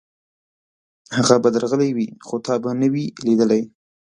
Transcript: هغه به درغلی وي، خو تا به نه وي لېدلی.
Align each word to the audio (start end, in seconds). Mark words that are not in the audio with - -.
هغه 1.17 1.35
به 1.43 1.49
درغلی 1.55 1.89
وي، 1.93 2.07
خو 2.25 2.35
تا 2.45 2.53
به 2.63 2.71
نه 2.81 2.87
وي 2.93 3.05
لېدلی. 3.25 3.61